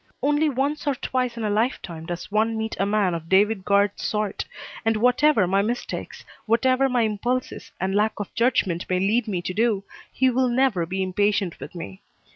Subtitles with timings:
[0.23, 4.01] Only once or twice in a lifetime does one meet a man of David Guard's
[4.01, 4.43] sort,
[4.83, 9.53] and whatever my mistakes, whatever my impulses and lack of judgment may lead me to
[9.53, 12.01] do, he will never be impatient with me.